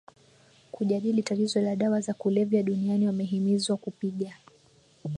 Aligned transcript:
kujadili 0.71 1.23
tatizo 1.23 1.61
la 1.61 1.75
dawa 1.75 2.01
za 2.01 2.13
kulevya 2.13 2.63
duniani 2.63 3.07
wamehimizwa 3.07 3.77
kupiga 3.77 4.37